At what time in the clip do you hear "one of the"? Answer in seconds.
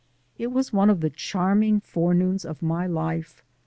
0.73-1.11